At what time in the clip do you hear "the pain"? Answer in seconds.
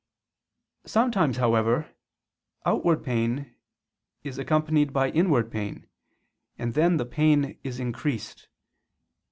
6.97-7.59